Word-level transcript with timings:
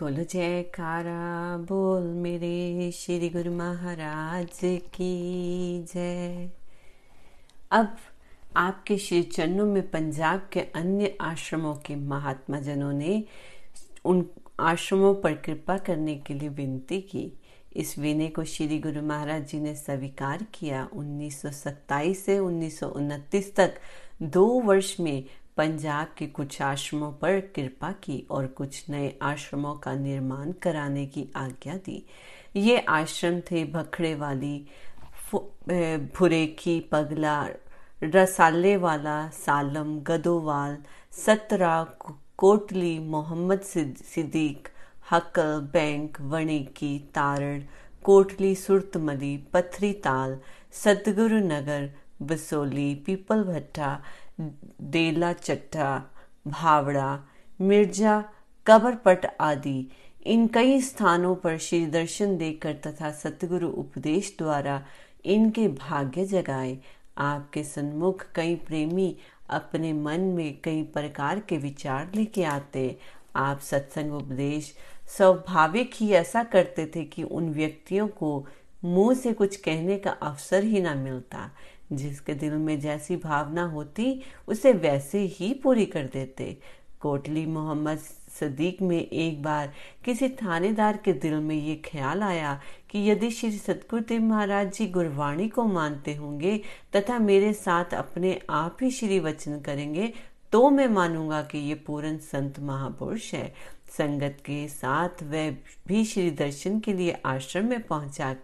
बोलो, 0.00 0.22
जयकारा, 0.24 1.56
बोल 1.56 2.02
मेरे 2.02 2.90
श्री 2.92 3.28
गुरु 3.28 3.52
महाराज 3.52 4.60
की 4.64 5.82
जय। 5.94 6.50
अब 7.70 7.96
आपके 8.56 8.98
श्री 8.98 9.22
चरणों 9.22 9.66
में 9.66 9.90
पंजाब 9.90 10.48
के 10.52 10.60
अन्य 10.60 11.16
आश्रमों 11.20 11.74
के 11.74 11.96
महात्मा 11.96 12.60
जनों 12.60 12.92
ने 12.92 13.24
उन 14.04 14.26
आश्रमों 14.60 15.14
पर 15.14 15.34
कृपा 15.34 15.78
करने 15.78 16.14
के 16.16 16.34
लिए 16.34 16.48
विनती 16.48 17.00
की। 17.00 17.32
इस 17.76 17.98
विनय 17.98 18.28
को 18.28 18.44
श्री 18.44 18.78
गुरु 18.78 19.02
महाराज 19.02 19.48
जी 19.48 19.60
ने 19.60 19.74
स्वीकार 19.74 20.46
किया। 20.54 20.88
उन्नीस 20.92 21.42
सौ 21.42 21.50
सत्ताईस 21.50 22.24
से 22.24 22.38
उन्नीस 22.38 22.80
सौ 22.80 22.88
उनतीस 22.88 23.54
तक 23.56 23.74
दो 24.22 24.46
वर्ष 24.60 25.00
में 25.00 25.24
पंजाब 25.60 26.08
के 26.18 26.26
कुछ 26.26 26.60
आश्रमों 26.62 27.12
पर 27.12 27.40
कृपा 27.54 27.92
की 27.92 28.26
और 28.30 28.46
कुछ 28.46 28.84
नए 28.90 29.12
आश्रमों 29.22 29.74
का 29.74 29.94
निर्माण 29.94 30.52
कराने 30.52 31.06
की 31.06 31.26
आज्ञा 31.36 31.74
दी। 31.76 32.04
ये 32.56 32.78
आश्रम 32.78 33.40
थे 33.40 33.64
भखड़े 33.64 34.14
वाली 34.14 34.56
भुरेखी, 36.16 36.80
पगला, 36.92 37.36
रसाले 38.04 38.76
वाला, 38.76 39.18
सालम, 39.28 40.00
गदोवाल, 40.00 40.78
सतरा 41.12 41.84
कोटली, 42.38 42.98
मोहम्मद 42.98 43.60
सिद्दीक, 43.60 44.68
हकल, 45.10 45.60
बैंक, 45.72 46.20
वणिकी, 46.20 46.98
तारण, 47.14 47.62
कोटली, 48.02 48.54
सुरतमली 48.54 49.36
पथरी 49.52 49.92
ताल 49.92 50.38
सतगुरु 50.72 51.38
नगर 51.38 51.90
बसोली 52.22 52.94
पीपल 52.94 53.42
भट्टा 53.44 53.88
देला, 54.40 55.32
चट्टा, 55.32 56.10
भावड़ा, 56.46 57.24
मिर्ज़ा, 57.60 58.24
कबरपट 58.66 59.26
आदि। 59.40 59.88
इन 60.26 60.46
कई 60.46 60.80
स्थानों 60.80 61.34
पर 61.34 61.58
श्री 61.58 61.86
दर्शन 61.86 62.36
देकर 62.36 62.74
तथा 62.86 63.10
सतगुरु 63.10 63.68
उपदेश 63.68 64.34
द्वारा 64.38 64.82
इनके 65.24 65.68
भाग्य 65.68 66.24
जगाए। 66.24 66.78
आपके 67.18 67.64
सन्मुख 67.64 68.26
कई 68.34 68.54
प्रेमी 68.56 69.16
अपने 69.50 69.92
मन 69.92 70.20
में 70.20 70.60
कई 70.64 70.82
प्रकार 70.82 71.40
के 71.40 71.58
विचार 71.58 72.12
लेके 72.14 72.44
आते। 72.44 72.98
आप 73.36 73.60
सत्संग 73.60 74.12
उपदेश 74.12 74.74
स्वाभाविक 75.16 75.90
ही 75.94 76.10
ऐसा 76.12 76.42
करते 76.44 76.86
थे 76.96 77.04
कि 77.04 77.22
उन 77.22 77.50
व्यक्तियों 77.50 78.08
को 78.08 78.46
मुँह 78.84 79.14
से 79.14 79.32
कुछ 79.32 79.56
कहने 79.56 79.98
का 79.98 80.10
अवसर 80.10 80.64
ही 80.64 80.80
ना 80.80 80.94
मिलता। 80.94 81.50
जिसके 81.92 82.34
दिल 82.34 82.52
में 82.52 82.78
जैसी 82.80 83.16
भावना 83.16 83.64
होती, 83.64 84.22
उसे 84.48 84.72
वैसे 84.72 85.18
ही 85.18 85.52
पूरी 85.54 85.86
कर 85.86 86.04
देते। 86.04 86.56
कोटली 87.00 87.44
मोहम्मद 87.46 87.98
सदीक 88.30 88.80
में 88.82 88.98
एक 88.98 89.42
बार 89.42 89.72
किसी 90.04 90.28
थानेदार 90.28 90.96
के 90.96 91.12
दिल 91.12 91.34
में 91.34 91.54
ये 91.56 91.74
ख्याल 91.84 92.22
आया 92.22 92.60
कि 92.90 93.08
यदि 93.10 93.30
श्री 93.30 93.50
सतगुरुदेव 93.52 94.22
महाराज 94.22 94.72
जी 94.72 94.86
गुरवाणी 94.86 95.48
को 95.48 95.64
मानते 95.64 96.14
होंगे 96.14 96.60
तथा 96.96 97.18
मेरे 97.18 97.52
साथ 97.52 97.94
अपने 97.94 98.40
आप 98.50 98.78
ही 98.82 98.90
श्री 98.90 99.20
वचन 99.20 99.60
करेंगे 99.60 100.12
तो 100.52 100.68
मैं 100.70 100.86
मानूँगा 100.88 101.42
कि 101.42 101.58
ये 101.58 101.74
पूर्ण 101.74 102.16
संत 102.18 102.60
महापुरुष 102.60 103.32
है। 103.34 103.52
संगत 103.98 104.36
के 104.46 104.66
साथ 104.68 105.22
वह 105.22 105.50
भी 105.88 106.04
श्री 106.04 106.30
दर्शन 106.30 106.80
के 106.80 106.92
लिए 106.92 107.16
आश्रम 107.26 107.68
में 107.68 107.82
पहुँचा 107.82 108.34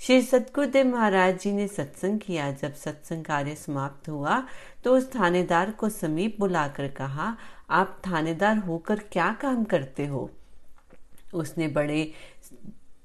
श्री 0.00 0.20
सतगुरुदेव 0.22 0.86
महाराज 0.86 1.38
जी 1.40 1.50
ने 1.52 1.66
सत्संग 1.68 2.18
किया। 2.18 2.50
जब 2.52 2.74
सत्संग 2.74 3.24
कार्य 3.24 3.54
समाप्त 3.54 4.08
हुआ 4.08 4.42
तो 4.84 4.94
उस 4.96 5.08
थानेदार 5.14 5.70
को 5.70 5.88
समीप 5.88 6.36
बुलाकर 6.40 6.88
कहा, 6.88 7.36
आप 7.70 8.00
थानेदार 8.06 8.58
होकर 8.58 9.00
क्या 9.12 9.30
काम 9.42 9.64
करते 9.64 10.06
हो? 10.06 10.30
उसने 11.34 11.68
बड़े 11.68 12.12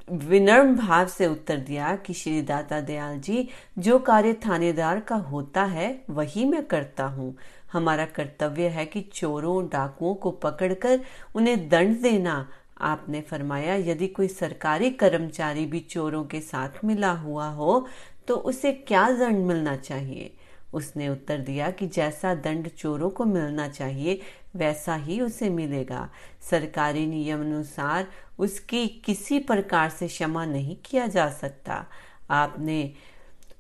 विनम्र 0.07 0.71
भाव 0.75 1.07
से 1.07 1.27
उत्तर 1.27 1.57
दिया 1.59 1.95
कि 1.95 2.13
श्री 2.13 2.41
दाता 2.41 2.79
दयाल 2.81 3.19
जी, 3.19 3.47
जो 3.77 3.99
कार्य 3.99 4.33
थानेदार 4.47 4.99
का 4.99 5.15
होता 5.15 5.63
है, 5.65 6.03
वही 6.09 6.45
मैं 6.45 6.65
करता 6.65 7.05
हूँ। 7.05 7.35
हमारा 7.73 8.05
कर्तव्य 8.05 8.67
है 8.67 8.85
कि 8.85 9.01
चोरों, 9.13 9.65
डाकुओं 9.67 10.15
को 10.15 10.31
पकड़कर 10.31 10.99
उन्हें 11.35 11.67
दंड 11.69 12.01
देना 12.01 12.47
आपने 12.77 13.21
फरमाया, 13.21 13.75
यदि 13.75 14.07
कोई 14.07 14.27
सरकारी 14.27 14.89
कर्मचारी 14.91 15.65
भी 15.65 15.79
चोरों 15.81 16.23
के 16.25 16.39
साथ 16.41 16.83
मिला 16.85 17.11
हुआ 17.11 17.47
हो 17.49 17.85
तो 18.27 18.35
उसे 18.35 18.71
क्या 18.71 19.09
दंड 19.11 19.45
मिलना 19.45 19.75
चाहिए? 19.77 20.31
उसने 20.73 21.07
उत्तर 21.09 21.39
दिया 21.39 21.69
कि 21.71 21.87
जैसा 21.87 22.33
दंड 22.35 22.67
चोरों 22.69 23.09
को 23.09 23.25
मिलना 23.25 23.67
चाहिए, 23.67 24.19
वैसा 24.55 24.95
ही 24.95 25.19
उसे 25.21 25.49
मिलेगा। 25.49 26.09
सरकारी 26.41 27.05
नियम 27.07 27.41
अनुसार 27.41 28.07
उसकी 28.39 28.87
किसी 29.05 29.39
प्रकार 29.41 29.89
से 29.89 30.07
क्षमा 30.07 30.45
नहीं 30.45 30.75
किया 30.85 31.07
जा 31.07 31.29
सकता। 31.31 31.85
आपने 32.29 32.93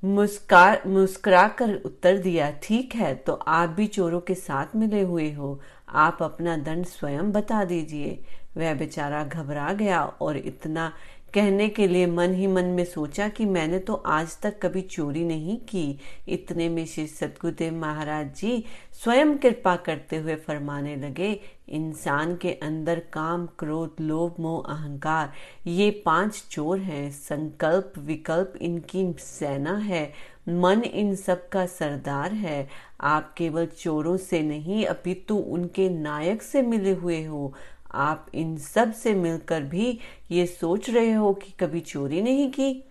मुस्कार 0.03 0.81
मुस्कुरा 0.87 1.47
कर 1.49 1.75
उत्तर 1.75 2.17
दिया, 2.17 2.49
ठीक 2.63 2.95
है 2.95 3.13
तो 3.15 3.33
आप 3.33 3.69
भी 3.69 3.87
चोरों 3.87 4.19
के 4.21 4.35
साथ 4.35 4.75
मिले 4.75 5.01
हुए 5.01 5.31
हो। 5.31 5.59
आप 5.89 6.23
अपना 6.23 6.57
दंड 6.57 6.85
स्वयं 6.85 7.31
बता 7.31 7.63
दीजिए। 7.63 8.23
वह 8.57 8.73
बेचारा 8.73 9.23
घबरा 9.23 9.73
गया 9.73 10.03
और 10.03 10.37
इतना 10.37 10.91
कहने 11.33 11.67
के 11.69 11.87
लिए 11.87 12.05
मन 12.05 12.33
ही 12.33 12.47
मन 12.47 12.65
में 12.65 12.85
सोचा 12.85 13.27
कि 13.29 13.45
मैंने 13.45 13.79
तो 13.79 13.93
आज 13.93 14.37
तक 14.41 14.59
कभी 14.61 14.81
चोरी 14.81 15.23
नहीं 15.25 15.57
की। 15.57 15.99
इतने 16.27 16.69
में 16.69 16.85
श्री 16.85 17.07
सतगुरुदेव 17.07 17.73
महाराज 17.73 18.33
जी 18.35 18.63
स्वयं 18.91 19.37
कृपा 19.37 19.75
करते 19.75 20.17
हुए 20.17 20.35
फरमाने 20.35 20.95
लगे, 20.95 21.39
इंसान 21.69 22.35
के 22.35 22.51
अंदर 22.53 22.99
काम, 23.13 23.45
क्रोध, 23.59 23.95
लोभ, 24.01 24.35
मोह, 24.39 24.63
अहंकार, 24.73 25.33
ये 25.67 26.03
पाँच 26.05 26.43
चोर 26.51 26.79
हैं। 26.79 27.11
संकल्प, 27.11 27.93
विकल्प 27.97 28.53
इनकी 28.61 29.13
सेना 29.19 29.77
है। 29.77 30.13
मन 30.49 30.81
इन 30.83 31.15
सब 31.15 31.49
का 31.49 31.65
सरदार 31.65 32.31
है। 32.31 32.67
आप 33.01 33.33
केवल 33.33 33.65
चोरों 33.65 34.17
से 34.17 34.41
नहीं, 34.41 34.85
अपितु 34.85 35.35
उनके 35.35 35.89
नायक 35.89 36.41
से 36.41 36.61
मिले 36.61 36.91
हुए 36.91 37.23
हो। 37.23 37.53
आप 37.95 38.27
इन 38.33 38.57
सबसे 38.57 39.13
मिलकर 39.13 39.61
भी 39.61 39.99
ये 40.31 40.45
सोच 40.45 40.89
रहे 40.89 41.11
हो 41.11 41.33
कि 41.33 41.51
कभी 41.51 41.79
चोरी 41.79 42.21
नहीं 42.21 42.51
की? 42.51 42.83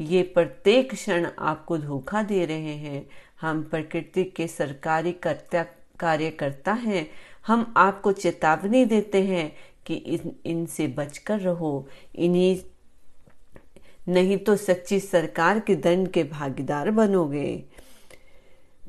ये 0.00 0.22
प्रत्येक 0.22 0.90
क्षण 0.90 1.28
आपको 1.38 1.78
धोखा 1.78 2.22
दे 2.22 2.44
रहे 2.44 2.74
हैं। 2.74 3.08
हम 3.40 3.62
प्रकृति 3.62 4.24
के 4.24 4.46
सरकारी 4.46 5.12
कर्ता 5.12 5.62
कार्यकर्ता 5.98 6.72
हैं। 6.72 7.10
हम 7.46 7.74
आपको 7.76 8.12
चेतावनी 8.12 8.84
देते 8.84 9.22
हैं 9.22 9.56
कि 9.86 9.94
इन, 9.94 10.36
इनसे 10.46 10.86
बचकर 10.86 11.40
रहो। 11.40 11.88
इन्हीं, 12.14 12.60
नहीं 14.08 14.38
तो 14.38 14.56
सच्ची 14.56 15.00
सरकार 15.00 15.60
के 15.60 15.74
दंड 15.74 16.08
के 16.08 16.24
भागीदार 16.24 16.90
बनोगे। 16.90 17.64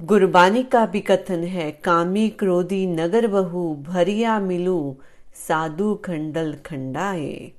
गुरबानी 0.01 0.63
का 0.63 0.86
भी 0.86 1.00
कथन 1.00 1.44
है, 1.44 1.72
कामी 1.72 2.30
क्रोधी 2.30 2.88
नगर 2.88 3.28
बहु, 3.28 3.75
भरिया 3.75 4.40
मिलू। 4.40 4.97
साधु 5.34 5.94
खंडल 5.95 6.53
खंडाए। 6.66 7.51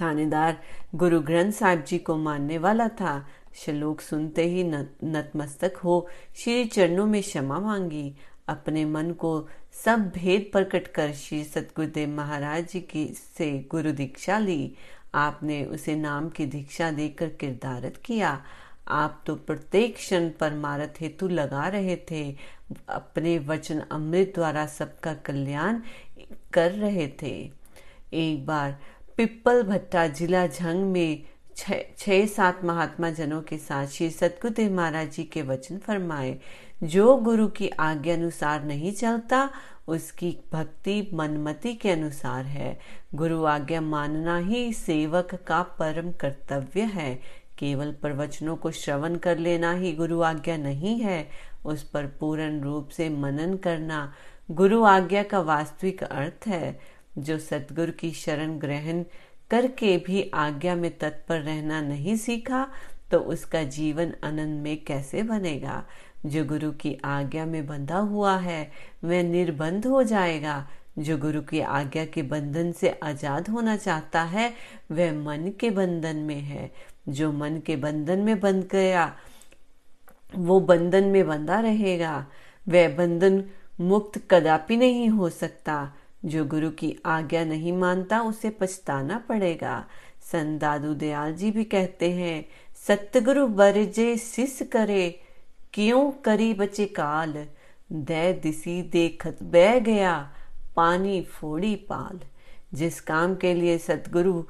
थानेदार 0.00 0.60
गुरु 0.94 1.20
ग्रंथ 1.20 1.52
साहिब 1.52 1.84
जी 1.84 1.98
को 1.98 2.16
मानने 2.16 2.58
वाला 2.58 2.88
था, 2.88 3.26
श्लोक 3.54 4.00
सुनते 4.00 4.44
ही 4.44 4.64
नतमस्तक 4.64 5.76
हो, 5.76 6.08
श्री 6.36 6.64
चरणों 6.64 7.06
में 7.06 7.20
क्षमा 7.22 7.58
मांगी। 7.60 8.14
अपने 8.48 8.84
मन 8.84 9.10
को 9.10 9.48
सब 9.84 10.08
भेद 10.10 10.48
प्रकट 10.52 10.86
कर 10.86 11.12
श्री 11.12 11.42
सतगुरुदेव 11.44 12.08
महाराज 12.08 12.68
जी 12.68 12.80
की 12.80 13.06
से 13.06 13.50
गुरु 13.70 13.92
दीक्षा 13.92 14.38
ली। 14.38 14.74
आपने 15.14 15.64
उसे 15.64 15.94
नाम 15.96 16.28
की 16.28 16.46
दीक्षा 16.46 16.90
देकर 16.90 17.28
किरदारत 17.30 17.96
किया। 18.04 18.42
आप 18.88 19.22
तो 19.26 19.34
प्रत्येक 19.36 19.94
क्षण 19.96 20.28
परमारथ 20.30 21.00
हेतु 21.00 21.28
लगा 21.28 21.66
रहे 21.68 21.96
थे। 22.10 22.36
अपने 22.88 23.38
वचन 23.38 23.80
अमृत 23.92 24.32
द्वारा 24.34 24.66
सबका 24.66 25.14
कल्याण 25.14 25.80
कर 26.52 26.70
रहे 26.70 27.08
थे। 27.22 27.50
एक 28.12 28.46
बार 28.46 28.78
पिप्पल 29.16 29.62
भट्टा 29.62 30.06
जिला 30.06 30.46
झंग 30.46 30.84
में 30.84 31.22
छह 31.56 32.26
सात 32.26 32.64
महात्मा 32.64 33.10
जनों 33.10 33.42
के 33.42 33.58
साथ 33.58 33.86
श्री 33.86 34.10
सतगुरुदेव 34.10 34.72
महाराज 34.72 35.10
जी 35.10 35.24
के 35.24 35.42
वचन 35.42 35.78
फरमाए, 35.78 36.38
जो 36.82 37.16
गुरु 37.16 37.48
की 37.48 37.68
आज्ञा 37.68 38.14
अनुसार 38.14 38.64
नहीं 38.64 38.92
चलता, 38.92 39.50
उसकी 39.88 40.38
भक्ति 40.52 41.10
मनमति 41.14 41.74
के 41.74 41.90
अनुसार 41.90 42.44
है। 42.44 42.78
गुरु 43.14 43.44
आज्ञा 43.44 43.80
मानना 43.80 44.36
ही 44.38 44.72
सेवक 44.72 45.34
का 45.46 45.62
परम 45.62 46.12
कर्तव्य 46.12 46.80
है। 46.80 47.20
केवल 47.58 47.92
प्रवचनों 47.92 48.56
को 48.56 48.70
श्रवण 48.70 49.16
कर 49.16 49.38
लेना 49.38 49.72
ही 49.72 49.92
गुरु 49.92 50.20
आज्ञा 50.20 50.56
नहीं 50.56 51.00
है। 51.00 51.28
उस 51.64 51.82
पर 51.82 52.06
पूर्ण 52.06 52.60
रूप 52.60 52.88
से 52.88 53.08
मनन 53.08 53.56
करना 53.56 54.12
गुरु 54.50 54.82
आज्ञा 54.84 55.22
का 55.22 55.40
वास्तविक 55.40 56.02
अर्थ 56.02 56.46
है, 56.46 56.78
जो 57.18 57.38
सतगुरु 57.38 57.92
की 57.92 58.10
शरण 58.10 58.58
ग्रहण 58.58 59.02
करके 59.50 59.96
भी 59.96 60.30
आज्ञा 60.34 60.74
में 60.74 60.90
तत्पर 60.98 61.40
रहना 61.40 61.80
नहीं 61.80 62.16
सीखा 62.16 62.66
तो 63.10 63.18
उसका 63.18 63.62
जीवन 63.62 64.12
आनंद 64.24 64.62
में 64.62 64.84
कैसे 64.84 65.22
बनेगा? 65.22 65.84
जो 66.26 66.44
गुरु 66.44 66.70
की 66.72 66.96
आज्ञा 67.04 67.44
में 67.46 67.66
बंधा 67.66 67.98
हुआ 67.98 68.36
है, 68.36 68.70
वह 69.04 69.22
निर्बंध 69.22 69.86
हो 69.86 70.02
जाएगा। 70.02 70.66
जो 70.98 71.18
गुरु 71.18 71.40
की 71.40 71.60
आज्ञा 71.60 72.04
के 72.04 72.22
बंधन 72.22 72.72
से 72.72 72.88
आज़ाद 73.02 73.48
होना 73.48 73.76
चाहता 73.76 74.22
है, 74.22 74.52
वह 74.90 75.12
मन 75.12 75.52
के 75.60 75.70
बंधन 75.70 76.16
में 76.16 76.40
है। 76.40 76.70
जो 77.08 77.32
मन 77.32 77.60
के 77.66 77.76
बंधन 77.76 78.18
में 78.18 78.40
बंध 78.40 78.64
गया, 78.64 79.16
वो 80.36 80.60
बंधन 80.60 81.04
में 81.04 81.26
बंधा 81.26 81.60
रहेगा। 81.60 82.26
वह 82.68 82.96
बंधन 82.96 83.42
मुक्त 83.80 84.20
कदापि 84.30 84.76
नहीं 84.76 85.08
हो 85.08 85.28
सकता। 85.28 85.92
जो 86.24 86.44
गुरु 86.44 86.70
की 86.70 86.96
आज्ञा 87.06 87.44
नहीं 87.44 87.72
मानता, 87.72 88.20
उसे 88.20 88.50
पछताना 88.50 89.18
पड़ेगा। 89.18 89.86
संत 90.32 90.60
दादू 90.60 90.94
दयाल 90.94 91.34
जी 91.34 91.50
भी 91.50 91.64
कहते 91.64 92.10
हैं, 92.10 92.48
सतगुरु 92.86 93.46
बरजे 93.46 94.16
सिस 94.16 94.62
करे, 94.72 95.20
क्यों 95.72 96.10
करी 96.10 96.54
बचे 96.54 96.86
काल? 96.86 97.46
दे 97.92 98.32
दिसी 98.32 98.82
देखत 98.82 99.38
बह 99.42 99.78
गया, 99.78 100.32
पानी 100.76 101.22
फोड़ी 101.22 101.76
पाल। 101.76 102.20
जिस 102.74 103.00
काम 103.00 103.34
के 103.34 103.54
लिए 103.54 103.78
सतगुरु 103.78 104.44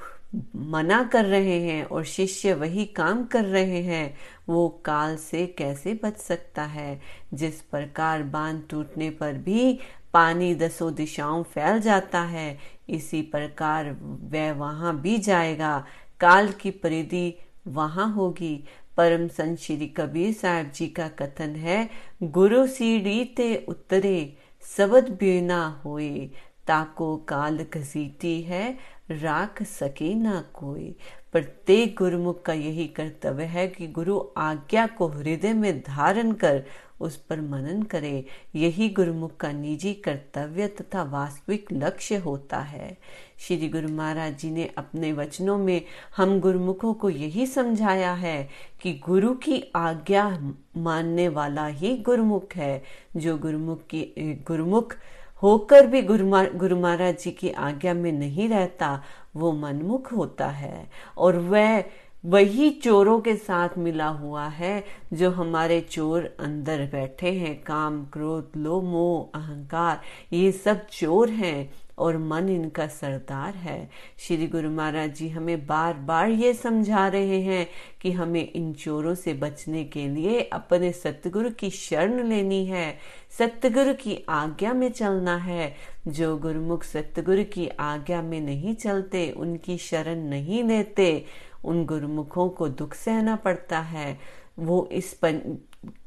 मना 0.57 1.03
कर 1.05 1.25
रहे 1.25 1.61
हैं 1.61 1.85
और 1.85 2.05
शिष्य 2.05 2.55
वही 2.55 2.85
काम 2.85 3.25
कर 3.25 3.45
रहे 3.45 3.83
हैं, 3.83 4.17
वो 4.49 4.69
काल 4.69 5.17
से 5.17 5.47
कैसे 5.47 6.01
बच 6.05 6.17
सकता 6.17 6.63
है? 6.63 7.01
जिस 7.35 7.61
प्रकार 7.61 8.23
बाँध 8.23 8.63
टूटने 8.71 9.11
पर 9.11 9.33
भी 9.33 9.79
पानी 10.15 10.55
दसों 10.55 10.95
दिशाओं 10.95 11.43
फैल 11.43 11.81
जाता 11.81 12.23
है, 12.23 12.59
इसी 12.89 13.23
प्रकार 13.23 13.97
वह 14.03 14.53
वहाँ 14.53 15.01
भी 15.01 15.19
जाएगा। 15.19 15.87
काल 16.21 16.49
की 16.49 16.71
परिधि 16.71 17.39
वहाँ 17.69 18.13
होगी। 18.13 18.65
परम 18.97 19.29
संत 19.29 19.59
श्री 19.59 19.87
कबीर 19.87 20.33
साहब 20.33 20.71
जी 20.71 20.87
का 20.89 21.09
कथन 21.09 21.57
है, 21.57 21.91
गुरु 22.23 22.67
सीढ़ी 22.67 23.25
ते 23.25 23.67
उतरे, 23.69 24.37
सबद 24.77 25.09
बिना 25.09 25.83
होए, 25.85 26.31
ताको 26.67 27.17
काल 27.17 27.67
घसीटी 27.75 28.43
है 28.43 28.79
राख 29.11 29.63
सके 29.63 30.15
ना 30.15 30.45
कोई। 30.55 30.97
प्रत्येक 31.33 31.95
गुरुमुख 31.99 32.43
का 32.43 32.53
यही 32.53 32.87
कर्तव्य 32.87 33.45
है 33.45 33.69
कि 33.69 33.87
गुरु 33.87 34.21
आज्ञा 34.37 34.87
को 34.87 35.07
हृदय 35.07 35.53
में 35.53 35.81
धारण 35.81 36.33
कर 36.33 36.65
उस 37.01 37.17
पर 37.17 37.41
मनन 37.41 37.83
करे। 37.83 38.25
यही 38.55 38.89
गुरुमुख 38.89 39.37
का 39.37 39.53
निजी 39.53 39.95
कर्तव्य 39.95 40.67
तथा 40.67 41.03
वास्तविक 41.03 41.73
लक्ष्य 41.73 42.17
होता 42.17 42.59
है। 42.59 42.99
श्री 43.39 43.69
गुरु 43.69 43.89
महाराज 43.89 44.39
जी 44.39 44.51
ने 44.51 44.71
अपने 44.79 45.13
वचनों 45.13 45.59
में 45.59 45.83
हम 46.17 46.41
गुरुमुखों 46.41 46.95
को 46.95 47.11
यही 47.11 47.47
समझाया 47.47 48.13
है 48.13 48.49
कि 48.83 48.95
गुरु 48.95 49.35
की 49.35 49.73
आज्ञा 49.77 50.53
मानने 50.77 51.29
वाला 51.29 51.67
ही 51.67 51.97
गुरुमुख 51.97 52.55
है। 52.55 52.83
जो 53.17 53.39
गुरुमुख 53.39 53.83
की, 53.83 54.13
गुरुमुख 54.47 54.95
होकर 55.43 55.87
भी 55.87 56.03
गुरु 56.03 56.77
महाराज 56.77 57.19
जी 57.19 57.31
की 57.31 57.51
आज्ञा 57.51 57.95
में 57.95 58.13
नहीं 58.13 58.49
रहता, 58.49 59.03
वो 59.37 59.53
मनमुख 59.53 60.13
होता 60.13 60.47
है। 60.47 60.91
और 61.19 61.37
वह 61.37 61.85
वही 62.27 62.71
चोरों 62.71 63.21
के 63.21 63.37
साथ 63.37 63.69
मिला 63.79 64.09
हुआ 64.09 64.47
है, 64.47 64.85
जो 65.13 65.31
हमारे 65.31 65.81
चोर 65.81 66.37
अंदर 66.41 66.89
बैठे 66.93 67.33
हैं, 67.33 67.65
काम, 67.65 68.05
क्रोध 68.05 68.51
लो 68.57 68.81
मोह, 68.81 69.39
अहंकार, 69.39 70.01
ये 70.33 70.53
सब 70.53 70.87
चोर 70.87 71.31
हैं। 71.31 71.71
और 72.01 72.19
मन 72.19 72.49
इनका 72.49 72.87
सरदार 72.87 73.55
है। 73.55 73.91
श्री 74.19 74.47
गुरु 74.47 74.71
महाराज 74.71 75.15
जी 75.15 75.29
हमें 75.29 75.67
बार 75.67 75.95
बार 75.95 76.29
ये 76.29 76.55
समझा 76.55 77.09
रहे 77.09 77.41
हैं 77.41 77.67
कि 78.01 78.13
हमें 78.13 78.53
इन 78.53 78.73
चोरों 78.73 79.15
से 79.15 79.35
बचने 79.35 79.85
के 79.85 80.09
लिए 80.09 80.41
अपने 80.43 80.93
सतगुरु 80.93 81.51
की 81.51 81.71
शरण 81.71 82.29
लेनी 82.29 82.67
है। 82.67 82.99
सतगुरु 83.39 83.95
की 83.95 84.25
आज्ञा 84.29 84.73
में 84.73 84.93
चलना 84.93 85.37
है। 85.37 85.77
जो 86.09 86.37
गुरुमुख 86.37 86.85
सतगुरु 86.85 87.45
की 87.45 87.69
आज्ञा 87.69 88.23
में 88.23 88.41
नहीं 88.41 88.75
चलते, 88.75 89.31
उनकी 89.31 89.79
शरण 89.79 90.19
नहीं 90.19 90.65
लेते, 90.65 91.25
उन 91.65 91.85
गुरुमुखों 91.85 92.49
को 92.49 92.69
दुख 92.69 92.95
सहना 92.95 93.37
पड़ता 93.37 93.79
है। 93.79 94.19
वो 94.59 94.89
इस 94.93 95.21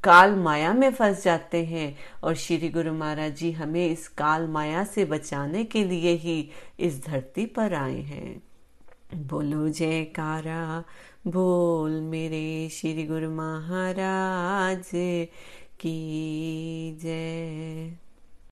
काल 0.04 0.36
माया 0.36 0.74
में 0.74 0.92
फंस 0.92 1.24
जाते 1.24 1.66
हैं 1.66 1.98
और 2.24 2.36
श्री 2.36 2.70
गुरु 2.70 2.94
महाराज 2.94 3.36
जी 3.36 3.52
हमें 3.52 3.88
इस 3.88 4.08
काल 4.08 4.48
माया 4.48 4.84
से 4.84 5.06
बचाने 5.06 5.64
के 5.64 5.84
लिए 5.84 6.12
ही 6.12 6.50
इस 6.80 7.06
धरती 7.06 7.46
पर 7.46 7.74
आए 7.74 8.02
हैं। 8.02 8.44
बोलो 9.16 9.70
जयकारा, 9.70 10.84
बोल 11.28 11.92
मेरे 11.92 12.70
श्री 12.70 13.04
गुरु 13.04 13.30
महाराज 13.30 14.90
की 15.80 16.98
जय। 17.02 18.03